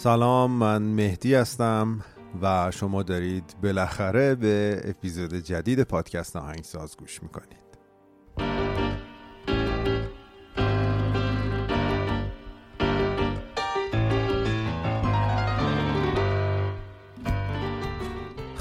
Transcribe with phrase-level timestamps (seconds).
[0.00, 2.00] سلام من مهدی هستم
[2.42, 7.67] و شما دارید بالاخره به اپیزود جدید پادکست آهنگساز گوش می‌کنید.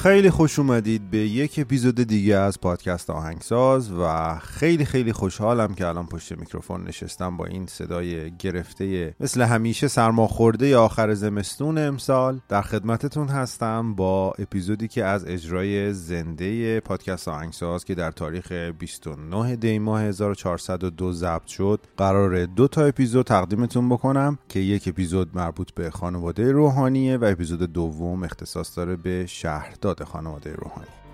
[0.07, 5.87] خیلی خوش اومدید به یک اپیزود دیگه از پادکست آهنگساز و خیلی خیلی خوشحالم که
[5.87, 12.39] الان پشت میکروفون نشستم با این صدای گرفته مثل همیشه سرماخورده آخر زمستون امسال.
[12.49, 19.55] در خدمتتون هستم با اپیزودی که از اجرای زنده پادکست آهنگساز که در تاریخ 29
[19.55, 25.71] دی ماه 1402 ضبط شد قرار دو تا اپیزود تقدیمتون بکنم که یک اپیزود مربوط
[25.71, 29.96] به خانواده روحانیه و اپیزود دوم اختصاص داره به شهرداد.
[30.05, 31.06] خانواده روحانی.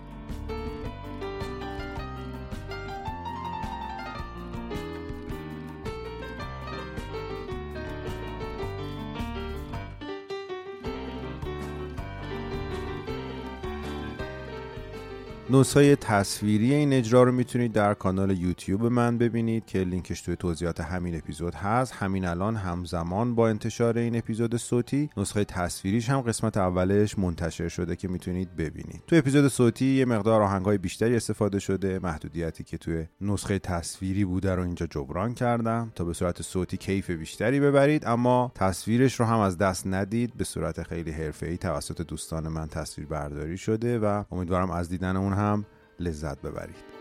[15.53, 20.81] نسخه تصویری این اجرا رو می‌تونید در کانال یوتیوب من ببینید که لینکش توی توضیحات
[20.81, 21.93] همین اپیزود هست.
[21.93, 27.95] همین الان همزمان با انتشار این اپیزود صوتی نسخه تصویریش هم قسمت اولش منتشر شده
[27.95, 29.01] که می‌تونید ببینید.
[29.07, 34.55] تو اپیزود صوتی یه مقدار آهنگای بیشتری استفاده شده محدودیتی که توی نسخه تصویری بوده
[34.55, 38.03] رو اینجا جبران کردم تا به صورت صوتی کیف بیشتری ببرید.
[38.05, 43.07] اما تصویرش رو هم از دست ندید به صورت خیلی حرفه‌ای توسط دوستان من تصویر
[43.07, 45.65] برداری شده و امیدوارم از دیدن اون هم
[45.99, 46.93] لذت ببرید.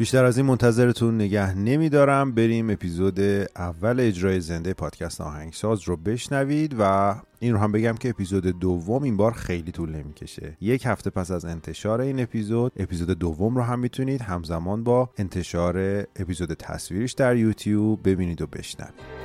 [0.00, 2.32] بیشتر از این منتظرتون نگه نمیدارم.
[2.32, 3.20] بریم اپیزود
[3.56, 9.02] اول اجرای زنده پادکست آهنگساز رو بشنوید و این رو هم بگم که اپیزود دوم
[9.02, 10.56] این بار خیلی طول نمی‌کشه.
[10.60, 15.78] یک هفته پس از انتشار این اپیزود اپیزود دوم رو هم می‌تونید همزمان با انتشار
[16.16, 19.19] اپیزود تصویریش در یوتیوب ببینید و بشنوید.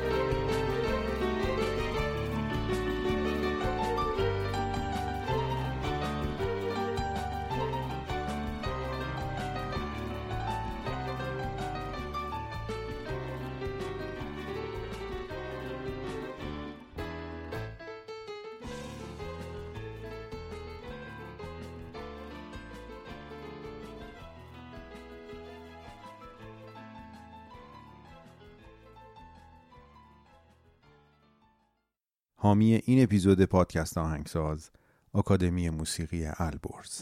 [32.55, 34.69] حامی این اپیزود پادکست آهنگساز
[35.13, 37.01] آکادمی موسیقی البرز.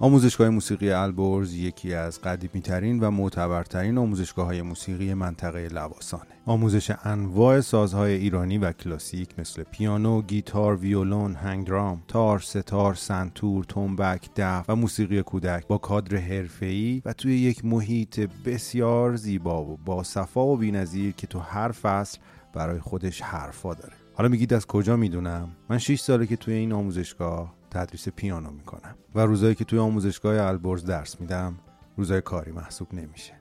[0.00, 6.30] آموزشگاه موسیقی البرز یکی از قدیمی ترین و معتبرترین آموزشگاه های موسیقی منطقه لواسانه.
[6.46, 14.30] آموزش انواع سازهای ایرانی و کلاسیک مثل پیانو، گیتار، ویولون، هنگدرام، تار، ستار، سنتور، تنبک،
[14.36, 20.02] دف و موسیقی کودک با کادر حرفه‌ای و توی یک محیط بسیار زیبا و با
[20.02, 22.18] صفا و بی‌نظیر که تو هر فصل
[22.54, 23.94] برای خودش حرفا داره.
[24.14, 28.94] حالا میگید از کجا می‌دونم؟ من 6 ساله که توی این آموزشگاه تدریس پیانو می‌کنم
[29.14, 31.58] و روزایی که توی آموزشگاه البرز درس میدم
[31.96, 33.32] روزای کاری محسوب نمیشه.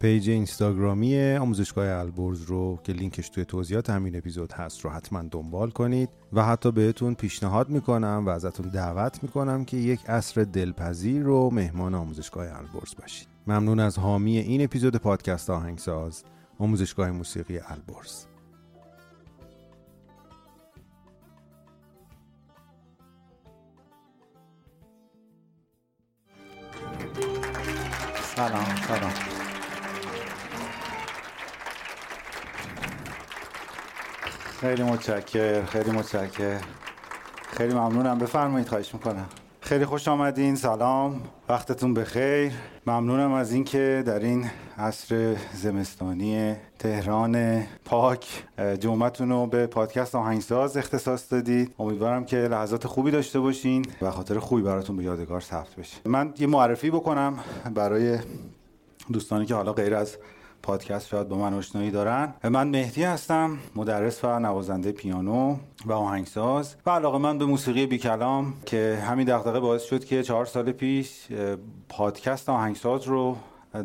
[0.00, 5.70] page اینستاگرامی آموزشگاه البرز رو که لینکش توی توضیحات همین اپیزود هست رو حتما دنبال
[5.70, 11.50] کنید و حتی بهتون پیشنهاد می‌کنم و ازتون دعوت می‌کنم که یک عصر دلپذیر رو
[11.50, 13.28] مهمان آموزشگاه البرز باشید.
[13.46, 16.24] ممنون از حامی این اپیزود پادکست آهنگساز
[16.58, 18.24] آموزشگاه موسیقی البرز.
[28.38, 29.12] سلام سلام.
[34.60, 36.60] خیلی متشکر خیلی متشکر.
[37.56, 38.18] خیلی ممنونم.
[38.18, 39.28] بفرمایید خواهش می‌کنم.
[39.68, 41.20] خیلی خوش آمدین سلام.
[41.48, 42.52] وقتتون بخیر.
[42.86, 44.46] ممنونم از اینکه در این
[44.78, 48.44] عصر زمستانی تهران پاک
[48.80, 51.74] جمعتون رو به پادکست آهنگساز اختصاص دادید.
[51.78, 55.96] امیدوارم که لحظات خوبی داشته باشین و خاطر خوبی براتون به یادگار ثبت بشه.
[56.04, 57.38] من یه معرفی بکنم
[57.74, 58.18] برای
[59.12, 60.16] دوستانی که حالا غیر از
[60.62, 62.34] پادکست شاید با من آشنایی دارن.
[62.44, 65.56] من مهدی هستم مدرس و نوازنده پیانو
[65.86, 66.74] و آهنگساز.
[66.86, 70.72] و علاقه من به موسیقی بی کلام که همین دغدغه باعث شد که چهار سال
[70.72, 71.28] پیش
[71.88, 73.36] پادکست آهنگساز رو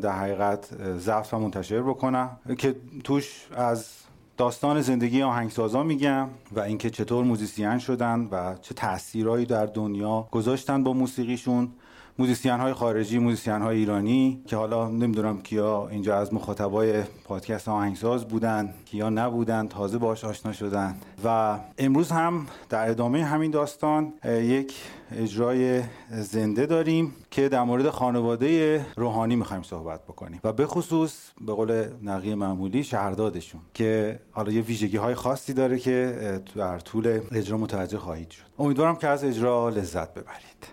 [0.01, 2.39] در حقیقت ضبط و منتشر بکنم.
[2.57, 3.89] که توش از
[4.37, 10.83] داستان زندگی آهنگسازا میگم و اینکه چطور موزیسین شدن و چه تاثیرایی در دنیا گذاشتن
[10.83, 11.71] با موسیقیشون.
[12.19, 18.27] موزیسین های خارجی موزیسین های ایرانی که حالا نمی‌دونم کیا اینجا از مخاطبای پادکست آهنگساز
[18.27, 20.95] بودن کیا نبودن تازه باش آشنا شدن.
[21.25, 24.73] و امروز هم در ادامه همین داستان یک
[25.11, 30.39] اجرای زنده داریم که در مورد خانواده روحانی می‌خوایم صحبت بکنیم.
[30.43, 35.79] و به خصوص به قول نقی معمولی شهردادشون که حالا یه ویژگی های خاصی داره
[35.79, 36.15] که
[36.55, 38.43] در طول اجرا متوجه خواهید شد.
[38.59, 40.72] امیدوارم که از اجرا لذت ببرید.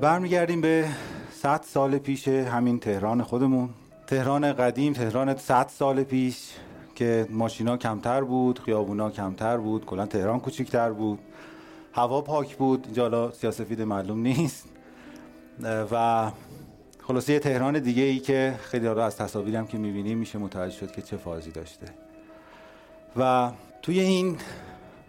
[0.00, 0.88] برمیگردیم به
[1.32, 3.68] 100 سال پیش همین تهران خودمون.
[4.06, 6.52] تهران قدیم تهران 100 سال پیش
[6.94, 11.18] که ماشینا کمتر بود خیابونا کمتر بود کلا تهران کوچیکتر بود.
[11.92, 14.75] هوا پاک بود اینجا حالا سیاسفید معلوم نیست.
[15.62, 16.30] و
[17.00, 20.92] خلاصه تهران دیگه ای که خیلی حالا از تصاویری هم که می‌بینیم میشه متوجه شد
[20.92, 21.86] که چه فازی داشته.
[23.16, 23.50] و
[23.82, 24.36] توی این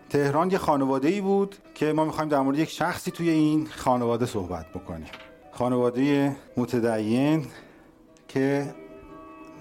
[0.09, 4.25] تهران یه خانواده ای بود که ما می‌خوایم در مورد یک شخصی توی این خانواده
[4.25, 5.07] صحبت بکنیم.
[5.51, 7.45] خانواده متدین
[8.27, 8.75] که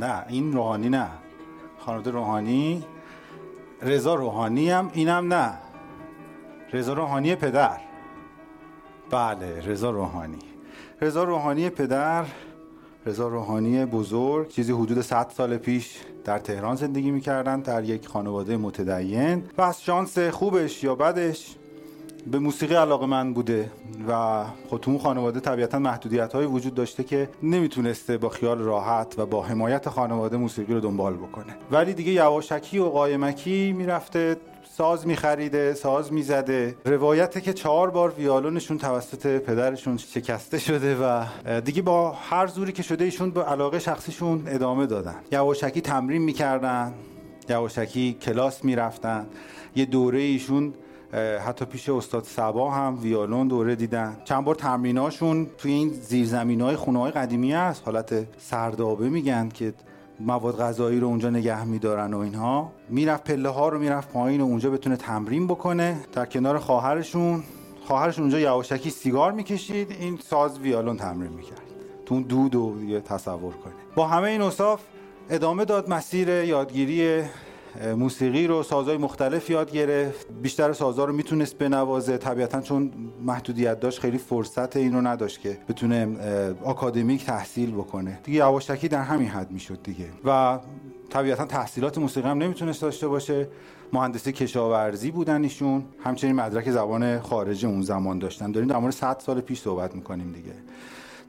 [0.00, 1.08] نه این روحانی نه.
[1.78, 2.84] خانواده روحانی
[3.82, 5.52] رضا روحانی هم اینم نه.
[6.72, 7.80] رضا روحانی پدر.
[9.10, 10.38] بله رضا روحانی.
[11.00, 12.24] رضا روحانی پدر
[13.06, 18.56] رضا روحانی بزرگ چیزی حدود 100 سال پیش در تهران زندگی می‌کردن در یک خانواده
[18.56, 19.42] متدین.
[19.58, 21.56] و از شانس خوبش یا بدش
[22.26, 23.70] به موسیقی علاقه من بوده
[24.08, 29.26] و خب تو خانواده طبیعتا محدودیت های وجود داشته که نمی‌تونسته با خیال راحت و
[29.26, 31.56] با حمایت خانواده موسیقی رو دنبال بکنه.
[31.70, 34.36] ولی دیگه یواشکی و قایمکی می‌رفته
[34.76, 36.76] ساز میخریده ساز می‌زده.
[36.84, 41.24] روایته که چهار بار ویالونشون توسط پدرشون شکسته شده و
[41.60, 45.16] دیگه با هر زوری که شده ایشون به علاقه شخصیشون ادامه دادن.
[45.32, 46.94] یواشکی تمرین می‌کردن
[47.48, 49.26] یواشکی کلاس می‌رفتن.
[49.76, 50.74] یه دوره ایشون
[51.46, 54.16] حتی پیش استاد سبا هم ویالون دوره دیدن.
[54.24, 57.82] چند بار تمریناشون توی این زیرزمین های خونه های قدیمی هست.
[57.84, 59.74] حالت سردابه میگن که
[60.20, 62.72] مواد غذایی رو اونجا نگه میدارن و اینها.
[62.88, 65.96] می‌رفت پله ها رو می‌رفت پایین و اونجا بتونه تمرین بکنه.
[66.12, 67.42] در کنار خواهرشون
[67.86, 69.90] خواهرشون اونجا یواشکی سیگار می‌کشید.
[69.90, 71.60] این ساز ویالون تمرین می‌کرد.
[72.06, 74.80] تو اون دود و تصور کنه با همه این اصاف
[75.30, 77.22] ادامه داد مسیر یادگیری
[77.96, 80.26] موسیقی رو سازهای مختلف یاد گرفت.
[80.42, 82.18] بیشتر سازها رو می‌تونست بنوازه.
[82.18, 82.92] طبیعتا چون
[83.22, 86.08] محدودیت داشت خیلی فرصت این رو نداشت که بتونه
[86.64, 88.18] آکادمیک تحصیل بکنه.
[88.24, 90.06] دیگه یواشکی در همین حد می‌شد دیگه.
[90.24, 90.58] و
[91.10, 93.48] طبیعتا تحصیلات موسیقی هم نمی‌تونست داشته باشه.
[93.92, 95.84] مهندسی کشاورزی بودن ایشون.
[96.04, 98.50] همچنین مدرک زبان خارجی اون زمان داشتن.
[98.52, 100.52] داریم در مورد 100 سال پیش صحبت می‌کنیم دیگه.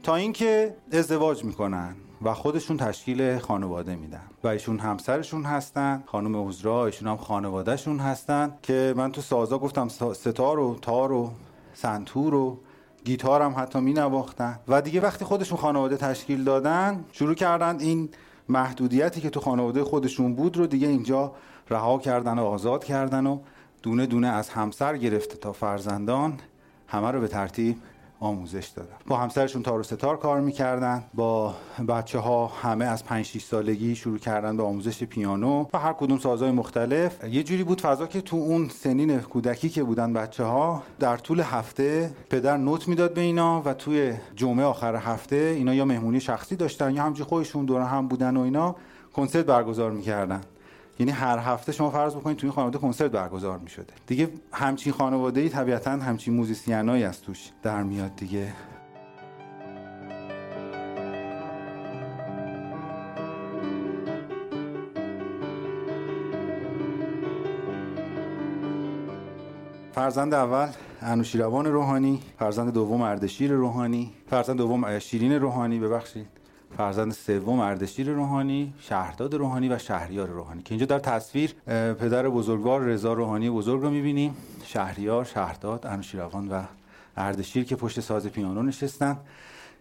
[0.08, 6.86] تا اینکه ازدواج می‌کنن و خودشون تشکیل خانواده میدن و ایشون همسرشون هستن خانم عزرا
[6.86, 11.30] ایشون هم خانوادهشون هستن که من تو سازا گفتم ستار و تار و
[11.74, 12.58] سنتور و
[13.04, 18.08] گیتار هم حتی می نواختن و دیگه وقتی خودشون خانواده تشکیل دادن شروع کردن این
[18.48, 21.32] محدودیتی که تو خانواده خودشون بود رو دیگه اینجا
[21.70, 23.38] رها کردن و آزاد کردن و
[23.82, 26.40] دونه دونه از همسر گرفته تا فرزندان
[26.86, 27.76] همه رو به ترتیب
[28.20, 31.04] آموزش دادن با همسرشون تار و ستار کار می‌کردن.
[31.14, 31.54] با
[31.88, 35.66] بچه ها همه از 5 6 سالگی شروع کردن به آموزش پیانو.
[35.74, 37.24] و هر کدوم سازهای مختلف.
[37.24, 41.40] یه جوری بود فضا که تو اون سنین کودکی که بودن بچه ها در طول
[41.40, 46.56] هفته پدر نوت می‌داد به اینا و توی جمعه آخر هفته اینا یا مهمونی شخصی
[46.56, 48.76] داشتن یا همجی خودشون دور هم بودن و اینا
[49.12, 50.40] کنسرت برگزار می‌کردن.
[50.98, 55.40] یعنی هر هفته شما فرض بکنید توی خانواده کنسرت برگزار می شده دیگه همچین خانواده
[55.40, 58.52] ای طبیعتا همچین موزیسینایی از توش در میاد دیگه.
[69.92, 70.68] فرزند اول
[71.02, 76.37] انوشیروان روحانی فرزند دوم اردشیر روحانی فرزند دوم شیرین روحانی ببخشید.
[76.78, 81.52] فرزند سوم اردشیر روحانی شهرداد روحانی و شهریار روحانی که اینجا در تصویر
[81.94, 84.36] پدر بزرگوار رضا روحانی بزرگ رو می‌بینیم.
[84.64, 86.62] شهریار شهرداد انوشیروان و
[87.16, 89.18] اردشیر که پشت ساز پیانو نشستن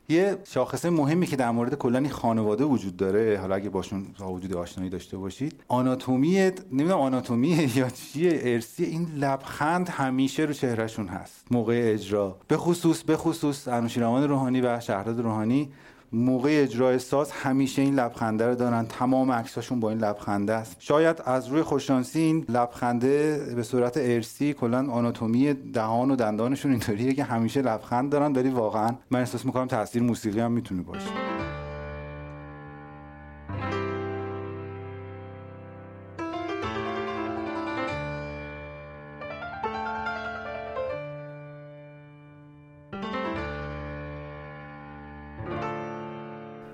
[0.09, 4.89] یه شاخصه مهمی که در مورد کلا خانواده وجود داره حالا اگه باشون وجود آشنایی
[4.89, 11.45] داشته باشید آناتومی نمی‌دونم آناتومی یا چیه ارسی این لبخند همیشه رو چهرهشون هست.
[11.51, 15.69] موقع اجرا به خصوص به خصوص انوشیروان روحانی و شهرداد روحانی
[16.11, 18.85] موقع اجرای ساز همیشه این لبخنده رو دارن.
[18.85, 20.75] تمام عکساشون با این لبخنده است.
[20.79, 27.13] شاید از روی خوششانسی این لبخنده به صورت ارسی کلا آناتومی دهان و دندانشون اینطوریه
[27.13, 31.09] که همیشه لبخند دارن ولی واقعا من احساس می‌کنم تاثیر موسیقی هم می‌تونه باشه.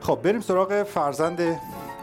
[0.04, 1.42] خب بریم سراغ فرزند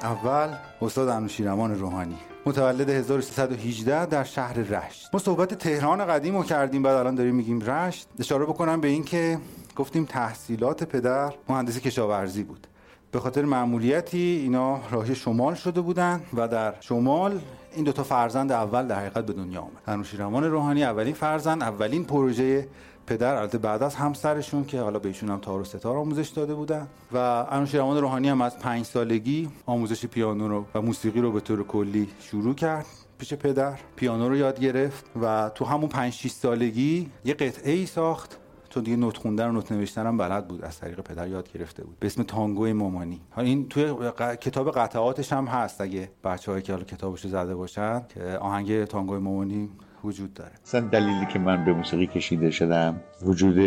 [0.02, 0.48] اول
[0.82, 2.16] استاد انوشیرمان روحانی.
[2.46, 5.08] متولد 1318 در شهر رشت.
[5.12, 8.08] ما صحبت تهران قدیم رو کردیم بعد الان داریم میگیم رشت.
[8.18, 9.38] اشاره بکنم به این که
[9.76, 12.66] گفتیم تحصیلات پدر مهندسی کشاورزی بود.
[13.12, 17.40] به خاطر معمولیتی اینا راهی شمال شده بودن و در شمال
[17.74, 19.82] این دوتا فرزند اول در حقیقت به دنیا آمد.
[19.86, 22.68] انوشیروان روحانی اولین فرزند اولین پروژه
[23.10, 26.86] پدر البته بعد از همسرشون که حالا بهشون هم تار و ستار آموزش داده بودن.
[27.12, 27.16] و
[27.50, 32.08] انوشیروان روحانی هم از پنج سالگی آموزش پیانو رو و موسیقی رو به طور کلی
[32.20, 32.86] شروع کرد
[33.18, 33.78] پیش پدر.
[33.96, 38.36] پیانو رو یاد گرفت و تو همون 5 6 سالگی یه قطعه ای ساخت.
[38.68, 41.84] چون دیگه نوت خوندن و نوت نوشتن هم بلد بود از طریق پدر یاد گرفته
[41.84, 41.98] بود.
[41.98, 43.20] به اسم تانگو مامانی.
[43.36, 43.94] این توی
[44.40, 49.70] کتاب قطعاتش هم هست اگه بچه‌هایی که حالا کتابش زده باشن که آهنگ تانگو مامانی
[50.04, 50.52] وجود داره.
[50.64, 53.58] اصلا دلیلی که من به موسیقی کشیده شدم وجود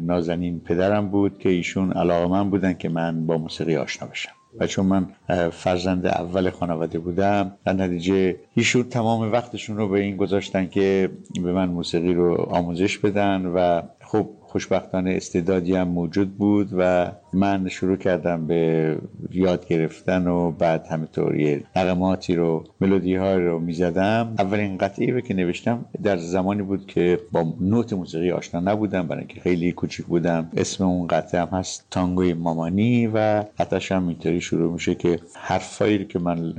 [0.00, 4.32] نازنین پدرم بود که ایشون علاقه من بودن که من با موسیقی آشنا بشم.
[4.58, 5.06] و چون من
[5.50, 11.10] فرزند اول خانواده بودم در نتیجه ایشون تمام وقتشون رو به این گذاشتن که
[11.42, 17.68] به من موسیقی رو آموزش بدن و خب خوشبختانه استعدادی هم موجود بود و من
[17.68, 18.96] شروع کردم به
[19.30, 24.34] یاد گرفتن و بعد همینطور یه نغماتی رو ملودی ها رو می‌زدم.
[24.38, 29.18] اولین قطعی رو که نوشتم در زمانی بود که با نوت موسیقی آشنا نبودم برای
[29.18, 30.50] اینکه خیلی کوچیک بودم.
[30.56, 36.04] اسم اون قطعه هم هست تانگوی مامانی و قطعش هم اینطوری شروع میشه که حرفایی
[36.04, 36.54] که من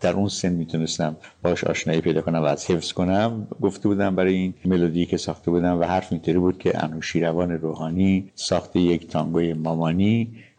[0.00, 4.34] در اون سن می‌تونستم باش آشنایی پیدا کنم و از حفظ کنم گفته بودم برای
[4.34, 9.52] این ملودی که ساخته بودم و حرف اینطوری بود که انوشیروان روحانی ساخته یک تانگوی
[9.52, 10.07] مامانی.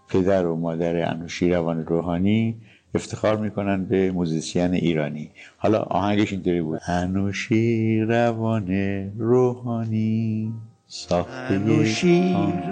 [0.09, 2.55] پدر و مادر انوشیروان روحانی
[2.95, 5.29] افتخار می‌کنن به موزیسین ایرانی.
[5.57, 6.79] حالا آهنگش اینطوری بود.
[6.87, 8.69] انوشیروان
[9.17, 10.53] روحانی
[10.87, 11.59] ساخته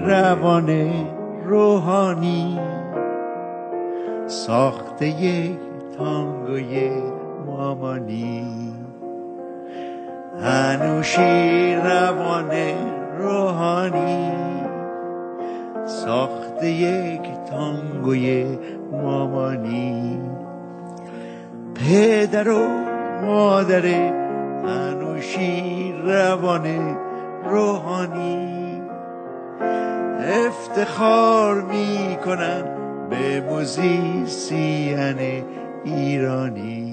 [0.06, 0.70] روان
[1.46, 2.60] روحانی
[4.28, 5.12] ساخته
[5.98, 6.90] تانگوی
[7.46, 8.44] مامانی.
[10.44, 12.52] انوشی روان
[13.18, 14.32] روحانی
[15.86, 18.58] ساخته یک تانگوی
[18.92, 20.20] مامانی.
[21.76, 22.68] پدر و
[23.22, 24.12] مادر
[24.66, 26.98] انوشی روان
[27.46, 28.82] روحانی.
[30.48, 32.64] افتخار می‌کنن
[33.10, 35.44] به موزیسین
[35.86, 36.87] ایرانی.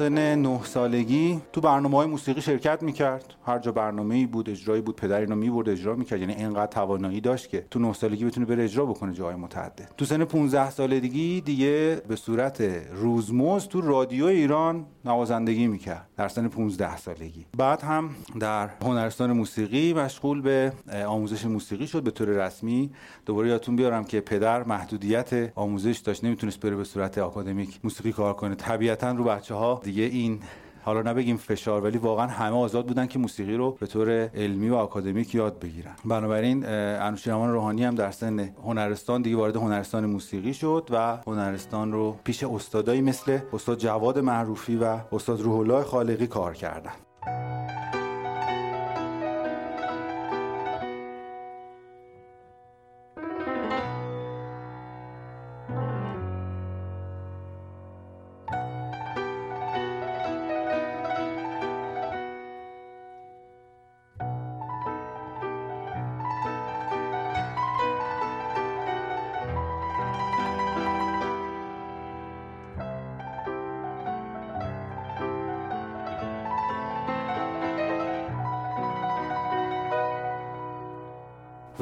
[0.00, 3.34] سن نه سالگی تو برنامه های موسیقی شرکت می‌کرد.
[3.46, 6.20] هر جا برنامه ای بود اجرایی بود پدر اینو می‌برد اجرا می‌کرد.
[6.20, 9.90] یعنی اینقدر توانایی داشت که تو نه سالگی بتونه بره اجرا بکنه جای متعدد.
[9.96, 12.60] تو سن 15 سالگی دیگه به صورت
[12.92, 16.08] روزمز تو رادیو ایران نوازندگی می‌کرد.
[16.20, 17.46] در سن 15 سالگی.
[17.56, 18.10] بعد هم
[18.40, 20.72] در هنرستان موسیقی مشغول به
[21.06, 22.90] آموزش موسیقی شد به طور رسمی.
[23.26, 28.34] دوباره یادتون بیارم که پدر محدودیت آموزش داشت نمی‌تونست بره به صورت آکادمیک موسیقی کار
[28.34, 28.54] کنه.
[28.54, 30.40] طبیعتا رو بچه ها دیگه این
[30.82, 34.74] حالا نبگیم فشار ولی واقعا همه آزاد بودن که موسیقی رو به طور علمی و
[34.74, 35.92] آکادمیک یاد بگیرن.
[36.04, 42.16] بنابراین انوشیروان روحانی هم در سن هنرستان دیگه وارد هنرستان موسیقی شد و هنرستان رو
[42.24, 46.92] پیش استادایی مثل استاد جواد معروفی و استاد روح الله خالقی کار کردن.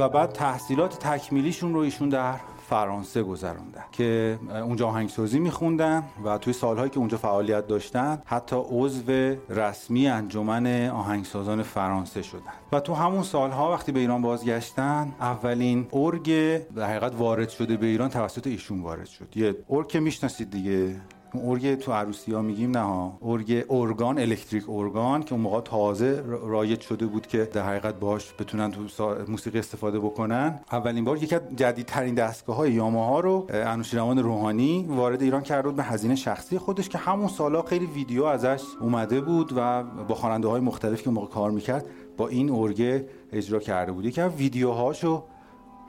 [0.08, 2.34] بعد تحصیلات تکمیلیشون رو ایشون در
[2.68, 9.36] فرانسه گذروندن که اونجا آهنگسازی میخوندن و توی سالهایی که اونجا فعالیت داشتن حتی عضو
[9.48, 12.52] رسمی انجمن آهنگسازان فرانسه شدن.
[12.72, 16.26] و تو همون سالها وقتی به ایران بازگشتن اولین ارگ
[16.74, 19.36] در حقیقت وارد شده به ایران توسط ایشون وارد شد.
[19.36, 20.96] یه ارگ که می‌شناسید دیگه.
[21.34, 23.18] ارگ تو عروسی ها میگیم نه ها.
[23.22, 28.34] ارگ ارگان الکتریک ارگان که اون موقع تازه رایج شده بود که در حقیقت باش
[28.38, 28.80] بتونن تو
[29.28, 30.60] موسیقی استفاده بکنن.
[30.72, 35.76] اولین بار یکی از جدیدترین دستگاه های یاماها رو انوشیروان روحانی وارد ایران کرده بود
[35.76, 40.48] به هزینه شخصی خودش که همون سالا خیلی ویدیو ازش اومده بود و با خواننده
[40.48, 41.84] های مختلف که موقع کار می‌کرد
[42.16, 44.04] با این ارگ اجرا کرده بود.
[44.04, 45.22] یکی از ویدیوهاشو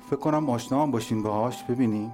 [0.09, 2.11] فکر کنم آشنا باشین باهاش ببینیم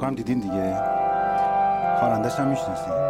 [0.00, 0.76] کنم دیدین دیگه.
[1.98, 3.09] خوانندش هم می‌شناسین.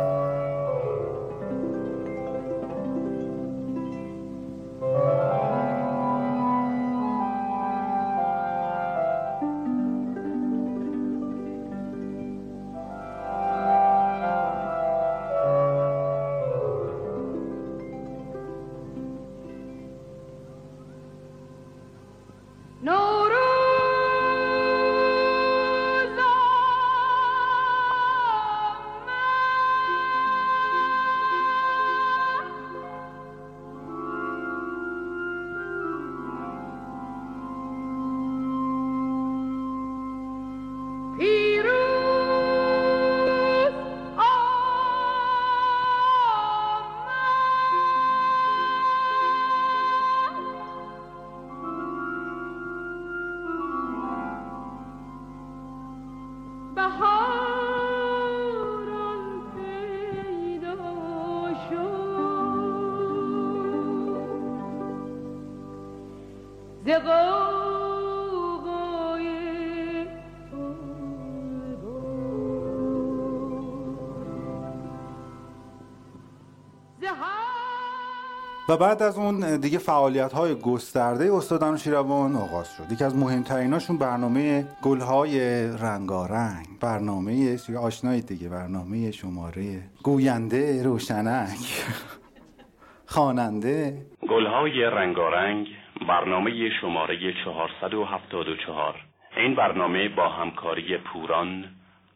[78.69, 82.93] و بعد از اون دیگه فعالیت های گسترده استاد انوشیروان آغاز شد.
[82.93, 86.67] یکی از مهمتریناشون برنامه گلهای رنگارنگ.
[86.81, 91.59] برنامه آشنایی دیگه برنامه شماره گوینده روشنک.
[93.15, 94.07] خواننده.
[94.29, 95.67] گلهای رنگارنگ.
[96.11, 98.95] برنامه شماره 474
[99.37, 101.65] این برنامه با همکاری پوران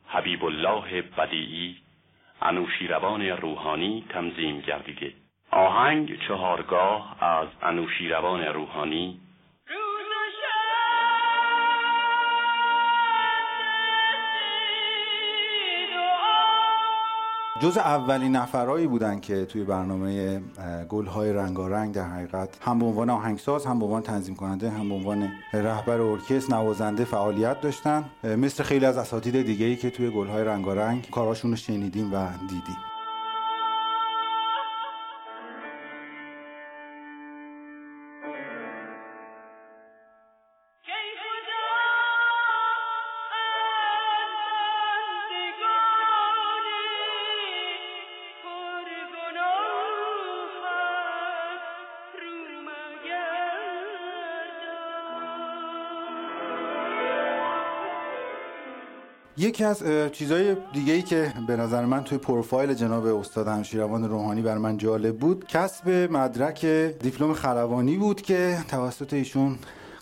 [0.08, 1.76] حبیب الله بدیعی
[2.42, 5.12] انوشیروان روحانی تنظیم گردیده.
[5.50, 9.20] آهنگ چهارگاه از انوشیروان روحانی
[17.60, 20.40] جز اولین نفرایی بودن که توی برنامه
[20.88, 24.94] گلهای رنگارنگ در حقیقت هم به عنوان آهنگساز هم به عنوان تنظیم کننده هم به
[24.94, 28.04] عنوان رهبر ارکستر نوازنده فعالیت داشتن.
[28.24, 32.93] مثل خیلی از اساتید دیگه ای که توی گلهای رنگارنگ کاراشون رو شنیدیم و دیدیم.
[59.36, 64.42] یکی از چیزهای دیگه ای که به نظر من توی پروفایل جناب استاد همشیروان روحانی
[64.42, 66.66] بر من جالب بود کسب مدرک
[67.02, 69.58] دیپلم خلبانی بود که توسط ایشون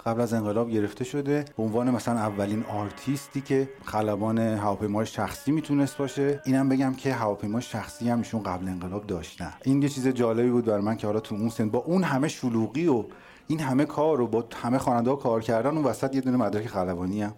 [0.07, 1.45] قبل از انقلاب گرفته شده.
[1.57, 6.41] به عنوان مثلا اولین آرتیستی که خلبان هواپیمای شخصی می‌تونست باشه.
[6.45, 9.53] اینم بگم که هواپیمای شخصی هم ایشون قبل انقلاب داشتن.
[9.65, 12.29] این یه چیز جالبی بود بر من که حالا تو اون سن با اون همه
[12.29, 13.05] شلوغی و
[13.47, 17.23] این همه کار رو با همه خواننده کار کردن اون وسط یه دونه مدرک خلبانی
[17.23, 17.35] هم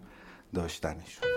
[0.54, 1.33] داشتنشون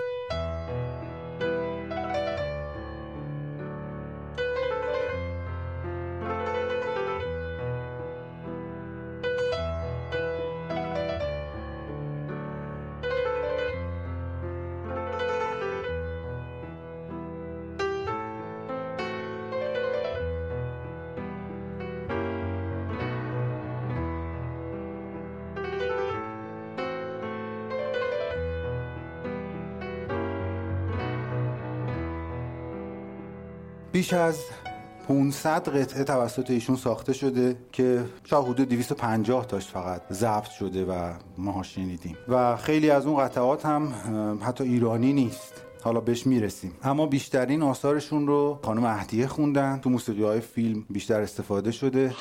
[34.08, 34.40] بیش از
[35.08, 41.14] 500 قطعه توسط ایشون ساخته شده که شاید حدود 250 تاش فقط ضبط شده و
[41.38, 42.18] ما شنیدیم.
[42.28, 43.94] و خیلی از اون قطعات هم
[44.42, 45.54] حتی ایرانی نیست.
[45.84, 46.74] حالا بهش می‌رسیم.
[46.84, 49.80] اما بیشترین آثارشون رو خانم اهدیه خوندن.
[49.80, 52.14] تو موسیقی فیلم بیشتر استفاده شده.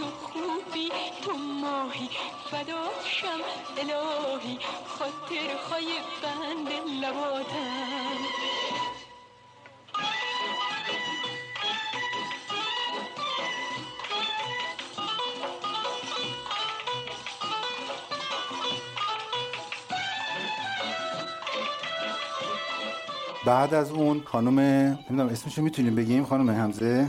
[23.46, 27.08] بعد از اون خانم نمی‌دونم اسمشو می‌تونیم بگیم؟ خانم حمزه؟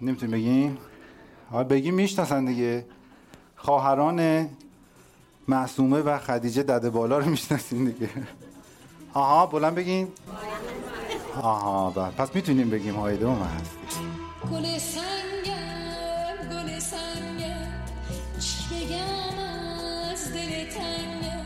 [0.00, 0.78] نمی‌تونیم بگیم؟
[1.52, 2.86] آره بگیم می‌شناسن دیگه.
[3.56, 4.48] خواهران
[5.48, 8.08] معصومه و خدیجه دده بالا رو می‌شناسین دیگه.
[9.14, 10.08] آها بلند بگیم
[11.42, 12.10] آها بله.
[12.10, 13.76] پس می‌تونیم بگیم هایده هم هست.
[14.52, 17.72] گل سنگم گل سنگم.
[18.40, 19.38] چی بگم
[20.12, 21.44] از دل تنگم.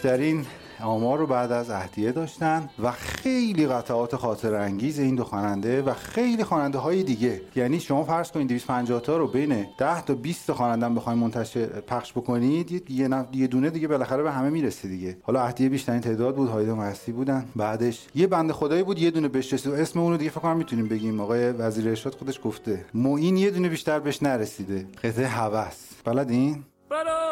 [0.00, 0.46] بیشترین
[0.82, 5.94] آمار رو بعد از اهدیه داشتن و خیلی قطعات خاطر انگیز این دو خواننده و
[5.94, 7.40] خیلی خواننده های دیگه.
[7.56, 11.66] یعنی شما فرض کنید 250 تا رو بین 10 تا 20 تا خواننده بخواید منتشر
[11.66, 15.16] پخش بکنید یه- نف- یه دونه دیگه بالاخره به همه می‌رسه دیگه.
[15.22, 17.44] حالا اهدیه بیشترین تعداد بود هایده مستی بودن.
[17.56, 20.56] بعدش یه بنده خدایی بود یه دونه بهش رسید اسم اون رو دیگه فکر کنم
[20.56, 21.20] می‌تونیم بگیم.
[21.20, 22.84] آقای وزیر ارشاد خودش گفته.
[22.94, 24.86] معین یه دونه بیشتر بهش نرسیده.
[25.04, 25.74] قطعه هوس.
[26.04, 27.25] بلدین؟ برای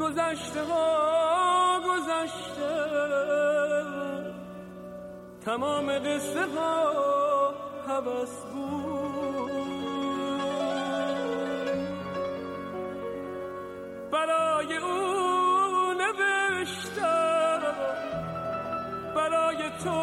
[0.00, 2.74] گذشته ها گذشته.
[5.44, 7.54] تمام قصه ها
[7.88, 8.80] حوث بود.
[14.12, 17.60] برای او نوشتم
[19.16, 20.00] برای تو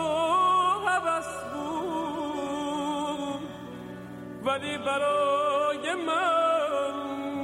[0.88, 3.42] حوث بود.
[4.46, 6.94] ولی برای من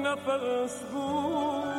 [0.02, 1.73] نفس بود.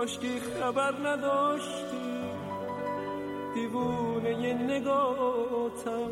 [0.00, 2.20] کاشکی خبر نداشتی.
[3.54, 6.10] دیوونه ی نگاتم.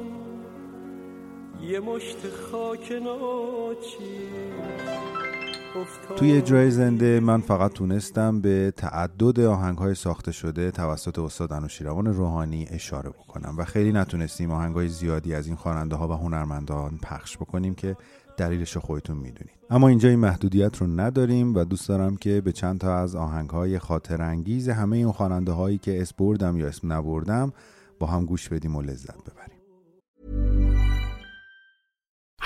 [1.63, 4.29] یه مشت خاک ناچی
[6.17, 12.07] توی اجرای زنده من فقط تونستم به تعدد آهنگ های ساخته شده توسط استاد انوشیروان
[12.07, 16.99] روحانی اشاره بکنم و خیلی نتونستیم آهنگ های زیادی از این خواننده ها و هنرمندان
[17.03, 17.97] پخش بکنیم که
[18.37, 19.59] دلیلش رو خودتون می‌دونید.
[19.71, 23.51] اما اینجا این محدودیت رو نداریم و دوست دارم که به چند تا از آهنگ
[23.51, 27.53] های خاطر انگیز همه این خواننده هایی که اسم بردم یا اسم نبردم
[27.99, 29.38] با هم گوش بدیم و لذت ببریم.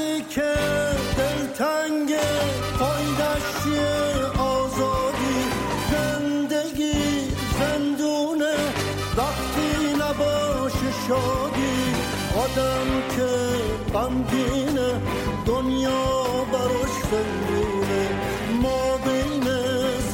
[0.00, 0.52] وقتی که
[1.18, 2.14] دلتنگ
[2.78, 3.78] پایدشتی
[4.38, 5.40] آزادی
[5.92, 7.28] زندگی
[7.60, 8.54] زندونه
[9.16, 11.94] وقتی نباشه شادی
[12.36, 13.28] آدم که
[13.94, 15.00] غمگینه
[15.46, 18.08] دنیا براش زندونه
[18.62, 19.44] ما بین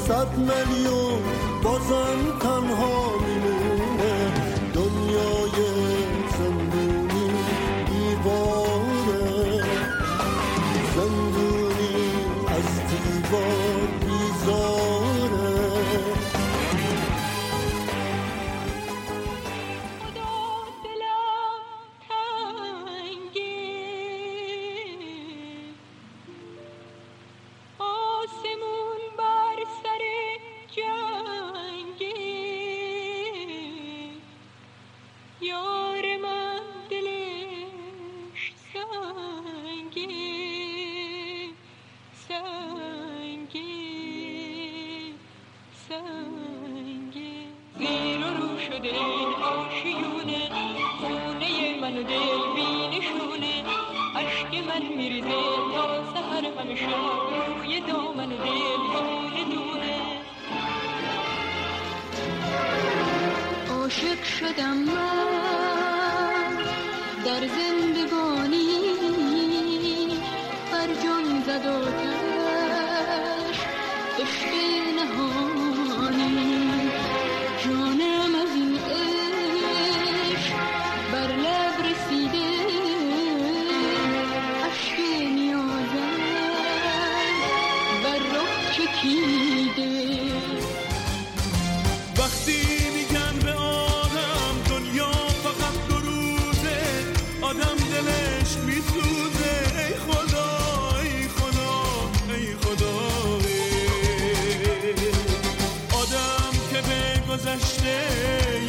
[0.08, 0.38] صد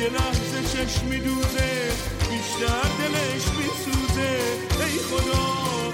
[0.08, 4.34] یه لحظه چشم میدوزه بیشتر دلش میسوزه.
[4.80, 5.48] ای خدا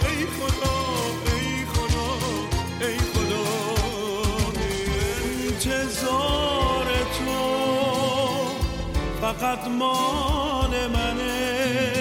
[0.10, 0.80] ای خدا
[1.36, 2.10] ای خدا
[2.82, 3.45] ای خدا.
[5.43, 7.41] انتظار تو
[9.21, 11.93] فقط مال منه.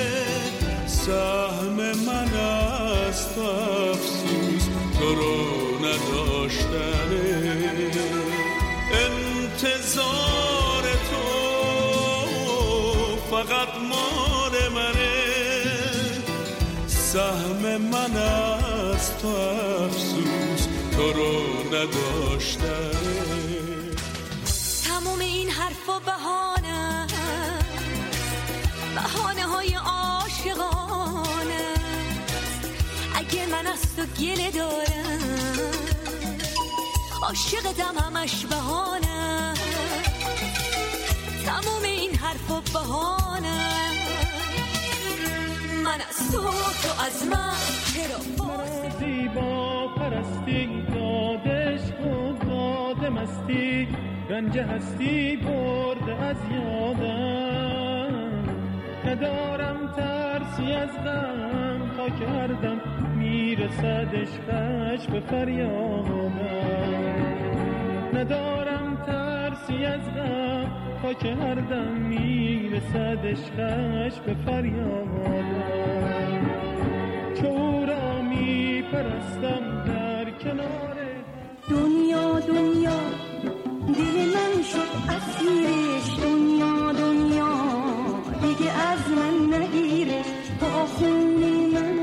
[0.87, 4.65] سهم من است افسوس
[4.99, 5.37] تو رو
[5.87, 7.27] نداشتنه.
[8.93, 10.42] انتظار
[19.03, 21.33] است تو افسوس تو رو
[21.67, 22.93] نداشتنه
[24.85, 27.07] تموم این حرف و بهانه
[28.95, 31.65] بهانه های عاشقانه.
[33.15, 35.71] اگه من از تو گله دارم
[37.23, 39.55] عاشقتم همش بهانه.
[41.47, 43.73] تموم این حرف و بهانه.
[45.85, 46.43] من از تو
[46.83, 47.53] تو از من
[47.95, 48.72] چرا؟
[49.03, 53.89] زیبا پرستی دادش خود داده مستی
[54.31, 58.13] رنج هستی برده از یادم.
[59.07, 62.81] ندارم ترسی از غم تا کردم.
[63.17, 66.33] می‌رسد عشقش به فریادم.
[68.15, 70.67] ندارم ترسی از غم
[71.03, 75.53] تا که هر دم می‌رسد عشقش به فریادم.
[78.93, 80.97] میپرستم در کنار
[81.71, 83.01] دنیا دنیا
[83.87, 86.19] دل من شد اسیرش.
[86.23, 87.55] دنیا دنیا
[88.43, 90.27] دیگه از من نگیرش
[90.61, 91.97] با خون من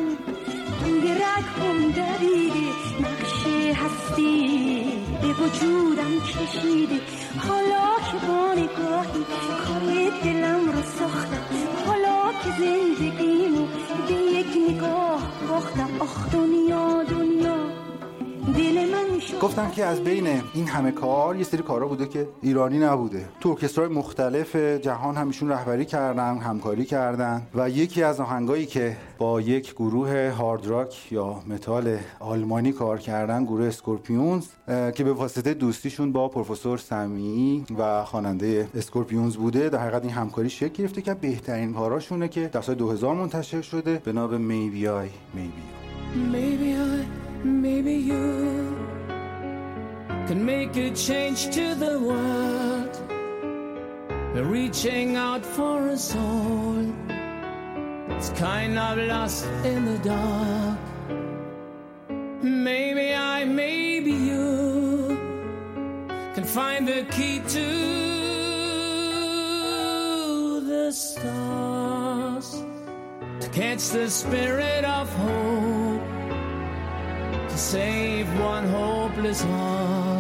[1.02, 2.70] به رگم دویده.
[3.02, 7.00] نقشه هستی به وجودم کشیده.
[7.38, 9.24] حالا که با نگاهی
[9.68, 11.69] کار دلم رو ساختم
[12.44, 13.68] که زندگیمو
[14.08, 15.90] به یک نگاه باختم.
[16.00, 17.39] آخ دنیا دنیا.
[19.42, 23.26] گفتم که از بین این همه کار یه سری کارا بوده که ایرانی نبوده.
[23.40, 29.42] تو ارکسترهای مختلف جهان همیشون رهبری کردن همکاری کردن و یکی از آهنگایی که با
[29.42, 36.12] یک گروه هارد راک یا متال آلمانی کار کردن گروه اسکورپیونز که به واسطه دوستیشون
[36.12, 41.74] با پروفسور سمیعی و خواننده اسکورپیونز بوده در حقیقت این همکاری شکل گرفته که بهترین
[41.74, 45.10] کاراشونه که در سال 2000 منتشر شده به نام I
[46.16, 46.99] Maybe You.
[47.44, 48.76] Maybe you
[50.28, 53.00] can make a change to the world.
[54.36, 56.86] Reaching out for us all.
[58.10, 60.80] It's kind of lost in the dark.
[62.42, 65.18] Maybe I, maybe you
[66.36, 67.70] can find the key to
[70.68, 72.64] the stars
[73.40, 75.79] to catch the spirit of hope
[77.60, 80.19] save one hopeless heart.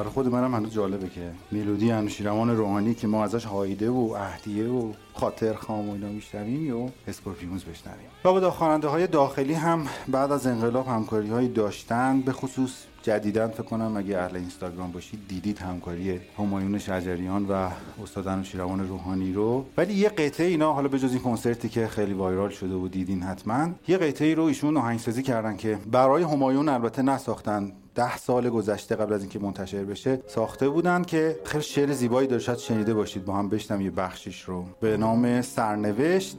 [0.00, 4.68] برای خود منم هنوز جالبه که ملودی انوشیروان روحانی که ما ازش هایده و اهدیه
[4.68, 8.44] و خاطر خام و اینا میشنویم یا اسکورپیونز بشنویم.
[8.46, 12.70] و خواننده های داخلی هم بعد از انقلاب همکاری هایی داشتن به خصوص
[13.02, 17.68] جدیدن فکر کنم اگه اهل اینستاگرام باشید دیدید همکاری همایون شجریان و
[18.02, 19.64] استاد انوشیروان روحانی رو.
[19.76, 23.68] ولی یه قطعه اینا حالا بجز این کنسرتی که خیلی وایرال شده و دیدین حتما
[23.88, 29.12] یه قطعه رو ایشون آهنگسازی کردن که برای همایون البته نساختن ده سال گذشته قبل
[29.12, 32.42] از اینکه منتشر بشه ساخته بودن که خیلی شعر زیبایی داره.
[32.42, 34.64] شاید شنیده باشید با هم بشنم یه بخشیش رو.
[34.80, 36.36] به نام سرنوشت.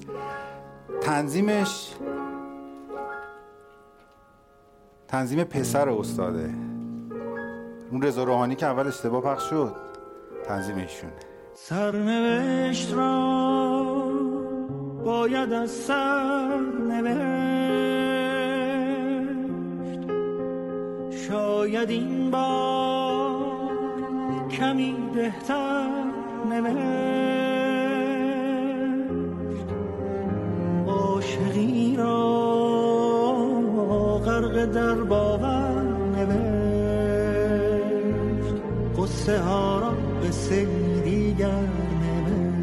[1.01, 1.87] تنظیمش
[5.07, 6.53] تنظیم پسر استاده.
[7.91, 9.75] اون رضا روحانی که اول اشتباه پخش شد
[10.45, 11.13] تنظیم ایشونه
[11.53, 13.41] سرنوشت را
[15.05, 16.40] باید از سر
[21.62, 23.62] شاید این بار
[24.52, 25.89] کمی بهتر
[26.50, 26.76] نوشت.
[30.88, 32.17] عاشقی را
[34.26, 35.82] غرق در باور
[36.15, 36.41] نوشت.
[38.97, 39.93] قصه ها را
[40.28, 40.67] قصه
[41.04, 41.63] دیگر
[42.02, 42.62] نوشت.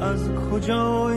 [0.00, 1.10] از کجا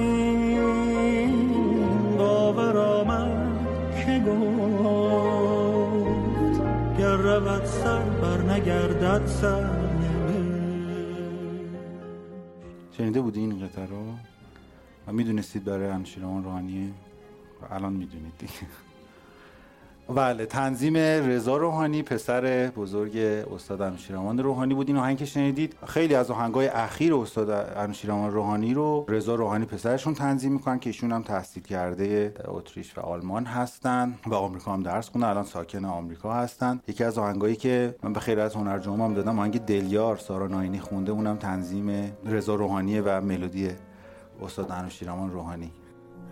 [12.97, 14.13] شنیده بودی این قطعه رو؟
[15.07, 16.89] و می‌دونستید برای انوشیروان روحانیه؟
[17.61, 18.53] و الان می‌دونید دیگه.
[20.15, 23.17] بله تنظیم رضا روحانی پسر بزرگ
[23.55, 24.87] استاد انوشیروان روحانی بود.
[24.87, 30.53] این آهنگ شنیدید خیلی از آهنگای اخیر استاد انوشیروان روحانی رو رضا روحانی پسرشون تنظیم
[30.53, 35.27] می‌کنن که ایشون هم تحصیل کرده اتریش و آلمان هستن و آمریکا هم درس خوندن.
[35.27, 36.79] الان ساکن آمریکا هستن.
[36.87, 40.79] یکی از آهنگایی که من به خیر از هنرجوم هم دادم آهنگ دلیار سارا ناینی
[40.79, 43.69] خونده اونم تنظیم رضا روحانی و ملودی
[44.41, 45.71] استاد انوشیروان روحانی.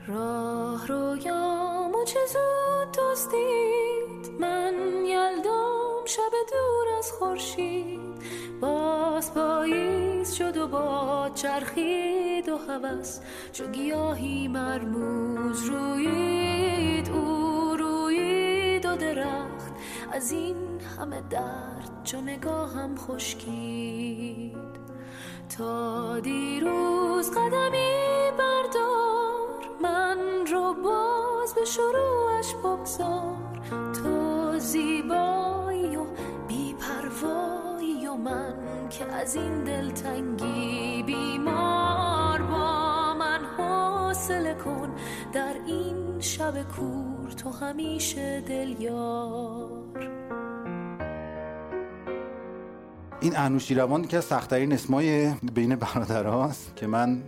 [0.08, 1.75] راه رویامو
[2.06, 4.74] چه زود دزدید من
[5.06, 8.00] یلدام شب دور از خورشید.
[8.62, 13.20] باز پاییز شد و باد چرخید و هوس.
[13.54, 19.74] چو گیاهی مرموز رویید او رویید و درخت.
[20.12, 24.56] از این همه درد چو نگاهم خشکید.
[25.58, 29.70] تا دیروز قدمی بردار.
[29.82, 30.74] من رو
[31.46, 33.38] باز به شروعش بگذار.
[33.94, 36.06] تو زیبایی و
[36.48, 38.54] بیپروایی و من
[38.90, 44.96] که از این دلتنگی بیمار با من حوصله کن.
[45.34, 49.70] در این شب کور تو همیشه دلیار.
[53.22, 57.24] این انوشیروان که از سختترین اسمای بین برادرهاست که من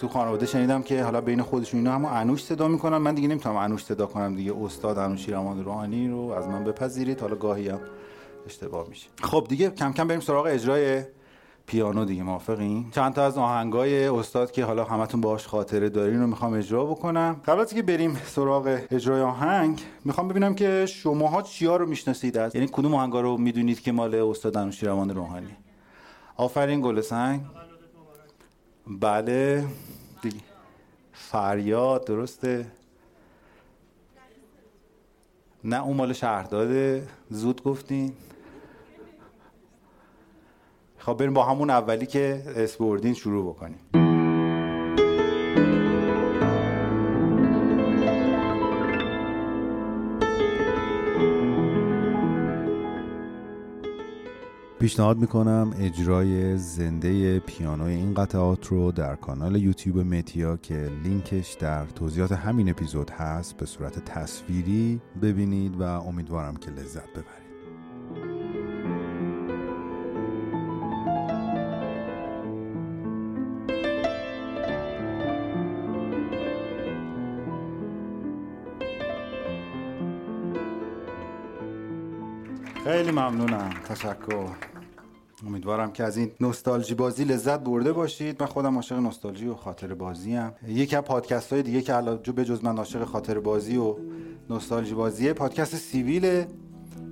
[0.00, 2.96] تو خانواده شنیدم که حالا بین خودشون اینا هم انوش صدا می‌کنن.
[2.96, 4.54] من دیگه نمی‌تونم انوش صدا کنم دیگه.
[4.64, 7.20] استاد انوشیروان روحانی رو از من بپذیرید.
[7.20, 7.80] حالا گاهی هم
[8.46, 9.08] اشتباه میشه.
[9.22, 11.02] خب دیگه کم کم بریم سراغ اجرای
[11.66, 12.22] پیانو دیگه.
[12.22, 16.84] موافقین؟ چند تا از آهنگای استاد که حالا همتون باهاش خاطره دارین رو می‌خوام اجرا
[16.84, 17.40] بکنم.
[17.46, 22.54] قبل از که بریم سراغ اجرای آهنگ می‌خوام ببینم که شماها چیا رو می‌شناسید از
[22.54, 25.56] یعنی کدوم آهنگا رو می‌دونید که مال استاد انوشیروان روحانی؟
[26.36, 27.40] آفرین گل سنگ.
[28.90, 29.64] بله.
[31.12, 32.66] فریاد درسته.
[35.64, 37.08] نه اون مال شهرداده.
[37.30, 38.12] زود گفتین.
[40.98, 43.99] خب بریم با همون اولی که اسپوردین شروع بکنیم.
[54.80, 61.86] پیشنهاد می‌کنم اجرای زنده پیانوی این قطعات رو در کانال یوتیوب متیا که لینکش در
[61.86, 67.39] توضیحات همین اپیزود هست به صورت تصویری ببینید و امیدوارم که لذت ببرید.
[82.84, 83.70] خیلی ممنونم.
[83.88, 84.48] تشکر.
[85.46, 88.42] امیدوارم که از این نوستالژی بازی لذت برده باشید.
[88.42, 90.52] من خودم عاشق نوستالژی و خاطر بازی ام.
[90.68, 93.96] یکی از پادکست های دیگه که الان جو بجز من عاشق خاطر بازی و
[94.50, 96.48] نوستالژی بازیه پادکست سیویله.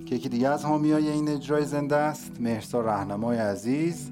[0.07, 4.11] که یکی دیگه از حامیای این اجرای زنده است مهرسا رهنمای عزیز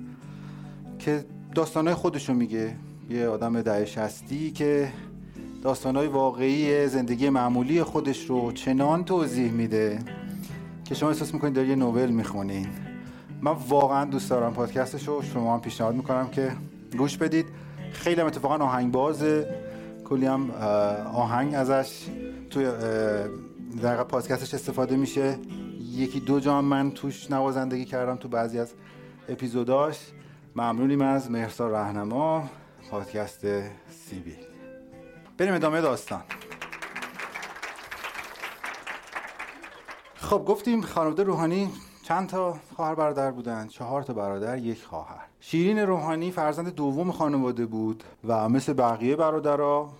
[0.98, 1.24] که
[1.54, 2.76] داستانهای خودشو میگه.
[3.10, 4.92] یه آدم دهه شستی که
[5.62, 9.98] داستانهای واقعی زندگی معمولی خودش رو چنان توضیح میده.
[10.88, 12.68] که شما احساس می‌کنید داری یه نوول می‌خونین
[13.40, 16.52] من واقعا دوست دارم پادکستش رو شما هم پیشنهاد می‌کنم که
[16.98, 17.46] گوش بدید.
[17.92, 19.54] خیلی هم اتفاقا آهنگ بازه
[20.04, 20.50] کلی هم
[21.14, 22.06] آهنگ ازش.
[22.50, 22.64] توی
[23.82, 25.38] در پادکستش استفاده میشه.
[25.92, 28.74] یکی دو جا من توش نوازندگی کردم تو بعضی از
[29.28, 29.98] اپیزوداش.
[30.56, 32.50] ممنونیم از مهرسا رهنما.
[32.90, 33.40] پادکست
[33.90, 34.36] سیبی
[35.38, 36.20] بریم ادامه داستان.
[40.26, 41.70] خب گفتیم خانواده روحانی
[42.02, 45.26] چند تا خواهر برادر بودن چهار تا برادر یک خواهر.
[45.40, 49.92] شیرین روحانی فرزند دوم خانواده بود و مثل بقیه برادرها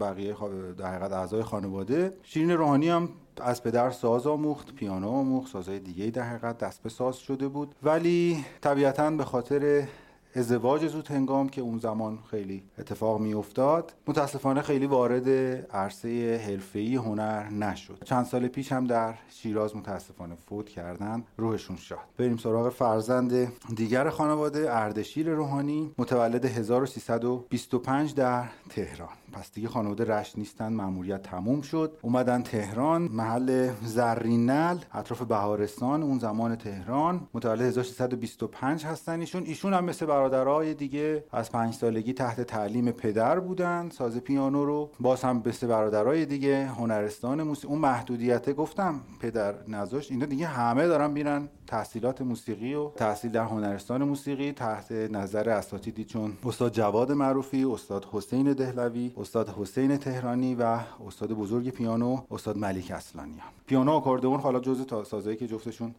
[0.00, 0.36] بقیه
[0.78, 3.08] در حقیقت اعضای خانواده شیرین روحانی هم
[3.40, 7.74] از پدر ساز آموخت پیانو آموخت سازهای دیگه در حقیقت دست به ساز شده بود.
[7.82, 9.88] ولی طبیعتا به خاطر
[10.36, 15.28] ازدواج زود هنگام که اون زمان خیلی اتفاق می افتاد متاسفانه خیلی وارد
[15.70, 18.02] عرصه حرفه‌ای هنر نشد.
[18.04, 21.98] چند سال پیش هم در شیراز متاسفانه فوت کردن روحشون شاد.
[22.18, 29.08] بریم سراغ فرزند دیگر خانواده اردشیر روحانی متولد 1325 در تهران.
[29.36, 31.98] پس دیگه خانواده رشت نیستن مأموریت تموم شد.
[32.02, 37.28] اومدن تهران محل زرینل اطراف بهارستان اون زمان تهران.
[37.34, 39.42] متولد 1325 هستن ایشون.
[39.44, 43.88] ایشون هم مثل برادرای دیگه از پنج سالگی تحت تعلیم پدر بودن.
[43.88, 50.10] ساز پیانو رو باز هم مثل برادرای دیگه هنرستان موسیقی اون محدودیت گفتم پدر نذاشت.
[50.10, 56.04] اینا دیگه همه دارن میرن تحصیلات موسیقی و تحصیل در هنرستان موسیقی تحت نظر اساتیدی
[56.04, 62.58] چون استاد جواد معروفی استاد حسین دهلوی استاد حسین تهرانی و استاد بزرگ پیانو استاد
[62.58, 65.94] ملیک اصلانیان پیانو آکاردئون حالا جزء سازهایی که جفتشون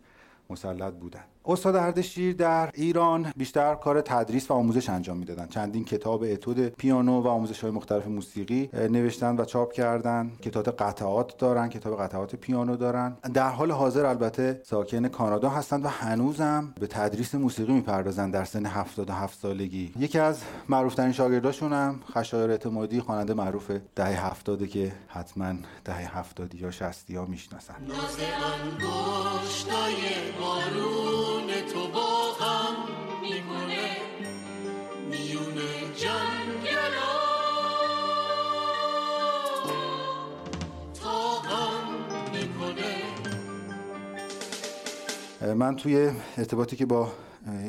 [0.49, 1.23] مسلط بودن.
[1.49, 5.47] استاد اردشیر در ایران بیشتر کار تدریس و آموزش انجام می‌دادن.
[5.47, 10.31] چندین کتاب اتود پیانو و آموزش های مختلف موسیقی نوشتن و چاپ کردن.
[10.41, 13.17] کتاب قطعات دارن کتاب قطعات پیانو دارن.
[13.33, 18.65] در حال حاضر البته ساکن کانادا هستند و هنوزم به تدریس موسیقی می‌پردازن در سن
[18.65, 19.93] 77 سالگی.
[19.99, 25.53] یکی از معروفترین شاگرداشون هم خشایار اعتمادی خواننده معروف دهه 70 که حتما
[25.85, 27.75] دهه 70 یا 60 ها می‌شناسن.
[31.37, 32.75] بارون تو با هم
[33.21, 33.97] میمونه
[35.09, 35.55] میون
[35.95, 37.13] جنگلا.
[41.03, 41.93] تا هم
[42.33, 42.95] می‌کنه.
[45.53, 47.11] من توی ارتباطی که با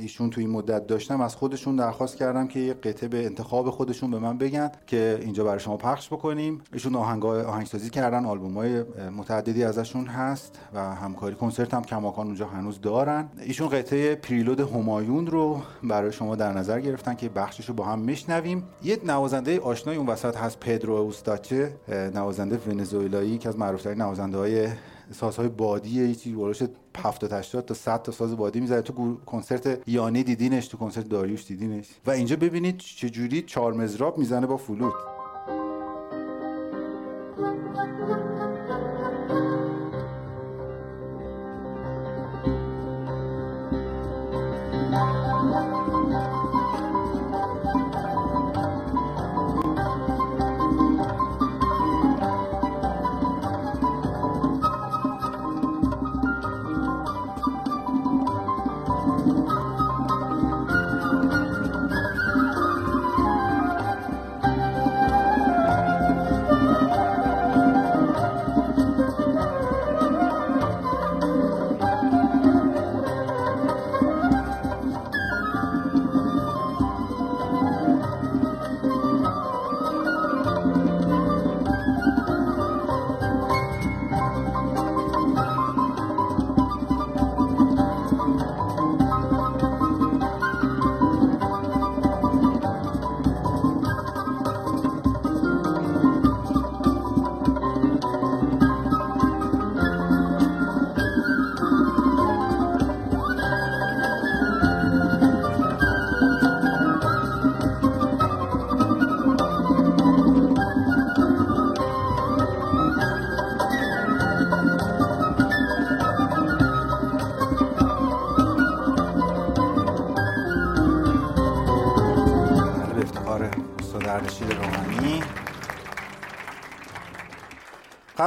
[0.00, 4.10] ایشون توی این مدت داشتم از خودشون درخواست کردم که یه قطعه به انتخاب خودشون
[4.10, 6.60] به من بگن که اینجا برای شما پخش بکنیم.
[6.72, 8.82] ایشون آهنگای آهنگسازی کردن آلبومای
[9.16, 13.28] متعددی ازشون هست و همکاری کنسرت هم کماکان اونجا هنوز دارن.
[13.40, 17.98] ایشون قطعه پریلود همایون رو برای شما در نظر گرفتن که بخشش رو با هم
[17.98, 18.64] میشنویم.
[18.82, 21.72] یه نوازنده آشنای اون وسط هست پدرو اوستاچه
[22.14, 24.68] نوازنده ونزوئلایی که از معروفترین نوازنده های
[25.12, 26.62] سازهای بادی یه چیزی بروش
[26.98, 28.82] 70 80 تا 100 تا ساز بادی می‌زنه.
[28.82, 31.86] تو کنسرت یانی دیدینش تو کنسرت داریوش دیدینش.
[32.06, 34.94] و اینجا ببینید چجوری چهار مزراب می‌زنه با فلوت.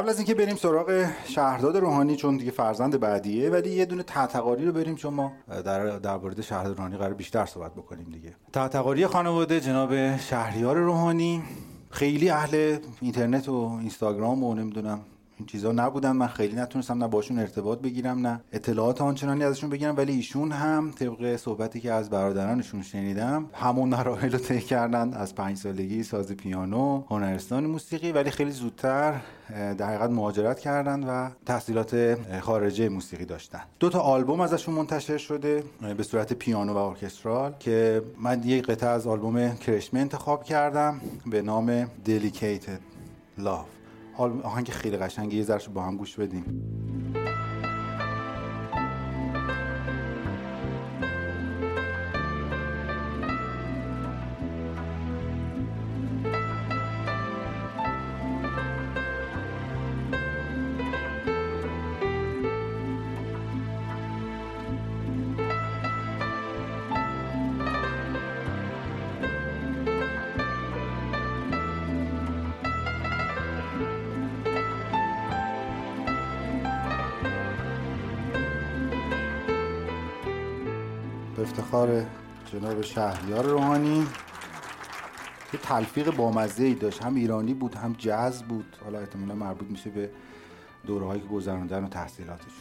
[0.02, 4.66] قبل از اینکه بریم سراغ شهرداد روحانی چون دیگه فرزند بعدیه ولی یه دونه تحتقاری
[4.66, 5.32] رو بریم چون ما
[5.66, 8.36] در در مورد شهرداد روحانی قرار بیشتر صحبت بکنیم دیگه.
[8.54, 11.44] تحتقاری خانواده جناب شهریار روحانی
[11.90, 15.00] خیلی اهل اینترنت و اینستاگرام و نمی‌دونم
[15.42, 16.12] این چیزا نبودن.
[16.12, 20.92] من خیلی نتونستم نه باشون ارتباط بگیرم نه اطلاعات آنچنانی ازشون بگیرم ولی ایشون هم
[20.92, 25.14] طبق صحبتی که از برادرانشون شنیدم همون مراحل رو طی کردن.
[25.14, 29.14] از پنج سالگی ساز پیانو هنرستان موسیقی ولی خیلی زودتر
[29.78, 33.62] در حقیقت مهاجرت کردن و تحصیلات خارجه موسیقی داشتن.
[33.80, 35.64] دو تا آلبوم ازشون منتشر شده
[35.98, 41.42] به صورت پیانو و ارکسترال که من یک قطعه از آلبوم کرشمه انتخاب کردم به
[41.42, 42.80] نام Delicated
[43.46, 43.81] آل-
[44.22, 46.46] آهنگ خیلی قشنگه یه ذرهش با هم گوش بدیم.
[81.52, 82.06] افتخار
[82.46, 84.08] جناب شهریار روحانی.
[85.54, 87.04] یه تلفیق بامزه ای داشت.
[87.04, 88.78] هم ایرانی بود هم جاز بود.
[88.84, 90.10] حالا احتمالا مربوط میشه به
[90.88, 92.52] دوره هایی که گذراندن و تحصیلاتشون.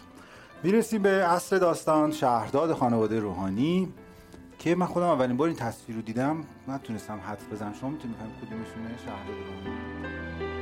[0.63, 3.93] می‌رسیم به اصل داستان شهرداد خانواده روحانی
[4.59, 6.45] که من خودم اولین بار این تصویر رو دیدم.
[6.69, 7.73] نتونستم حدس بزنم.
[7.73, 10.60] شما می‌تونید بفهمید کدومشونه؟ شهرداد روحانی.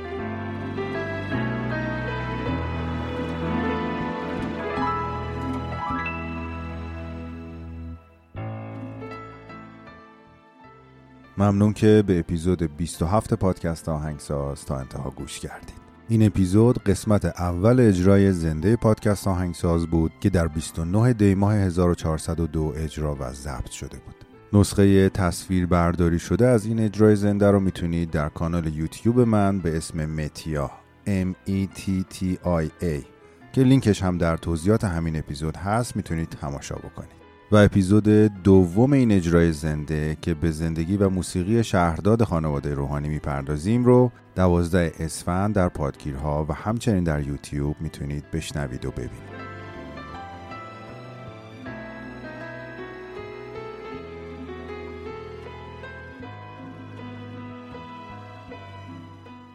[11.39, 15.73] ممنون که به اپیزود 27 پادکست آهنگساز تا انتها گوش کردید.
[16.09, 22.73] این اپیزود قسمت اول اجرای زنده پادکست آهنگساز بود که در 29 دی ماه 1402
[22.75, 24.15] اجرا و ضبط شده بود.
[24.53, 29.77] نسخه تصویر برداری شده از این اجرای زنده رو می‌تونید در کانال یوتیوب من به
[29.77, 30.71] اسم متیا
[31.07, 31.81] M E T
[32.13, 33.05] T I A
[33.53, 37.18] که لینکش هم در توضیحات همین اپیزود هست می‌تونید تماشا بکنید.
[37.51, 38.03] و اپیزود
[38.43, 44.91] دوم این اجرای زنده که به زندگی و موسیقی شهرداد خانواده روحانی می‌پردازیم رو دوازده
[44.99, 49.38] اسفند در پادگیرها و همچنین در یوتیوب می‌تونید بشنوید و ببینید.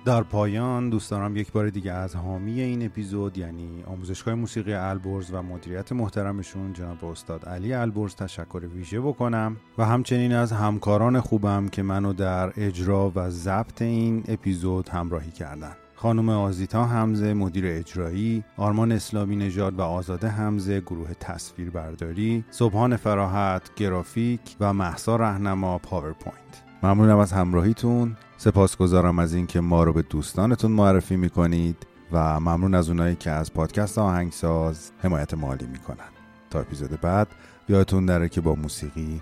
[0.05, 5.31] در پایان دوست دارم یک بار دیگه از حامی این اپیزود یعنی آموزشگاه موسیقی البرز
[5.33, 9.57] و مدیریت محترمشون جناب استاد علی البرز تشکر ویژه بکنم.
[9.79, 15.73] و همچنین از همکاران خوبم که منو در اجرا و ضبط این اپیزود همراهی کردن.
[15.95, 22.97] خانم آزیتا حمزه مدیر اجرایی آرمان اسلامی نژاد و آزاده حمزه گروه تصویر برداری صبحان
[22.97, 26.64] فراحت گرافیک و مهسا رهنما پاورپوینت.
[26.85, 28.17] ممنونم از همراهیتون.
[28.37, 33.55] سپاسگزارم از اینکه ما رو به دوستانتون معرفی می‌کنید و ممنون از اونایی که از
[33.55, 36.09] پادکست آهنگساز حمایت مالی می‌کنن.
[36.51, 37.29] تا اپیزود بعد
[37.69, 39.21] یادتون نره که با موسیقی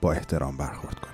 [0.00, 1.13] با احترام برخورد کنید.